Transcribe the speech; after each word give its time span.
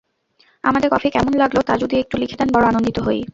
আমাদের 0.63 0.89
কফি 0.89 1.07
কেমন 1.09 1.33
লাগল 1.33 1.57
তা 1.61 1.73
যদি 1.77 1.95
একটু 1.99 2.15
লিখে 2.17 2.35
দেন 2.35 2.49
বড় 2.53 2.65
আনন্দিত 2.67 2.97
হই। 2.99 3.21